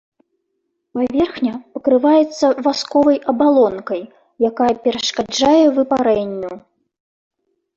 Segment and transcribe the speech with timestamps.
[0.97, 4.01] Паверхня пакрываецца васковай абалонкай,
[4.49, 6.51] якая перашкаджае выпарэнню.